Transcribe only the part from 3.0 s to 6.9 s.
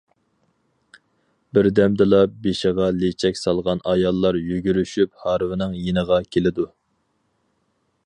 لېچەك سالغان ئاياللار يۈگۈرۈشۈپ ھارۋىنىڭ يېنىغا كېلىدۇ.